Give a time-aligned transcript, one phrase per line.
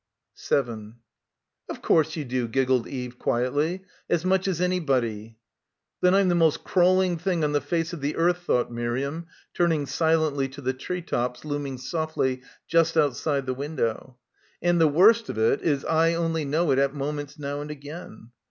[0.33, 0.95] 7
[1.69, 5.37] "Of course you do," giggled Eve quietly, "as much as anybody."
[6.01, 9.85] "Then I'm the most crawling thing on the face of the earth," thought Miriam, turning
[9.85, 14.17] silently to the tree tops looming softly just out side the window;
[14.59, 18.31] "and the worst of it is I only know it at moments now and again."